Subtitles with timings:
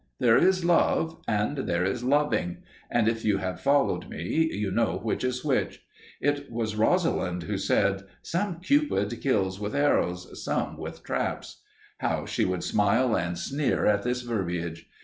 [0.17, 4.97] There is love, and there is loving, and if you have followed me, you know
[4.97, 5.85] which is which.
[6.19, 11.61] It was Rosalind who said, "Some Cupid kills with arrows, some with traps!"
[11.99, 14.89] How she would smile and sneer at this verbiage!